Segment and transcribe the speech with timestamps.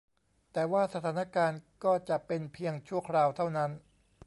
[0.53, 3.71] แต่ว่าสถานการณ์ก็จะเป็นเพียงชั่วคราวเท่านั้น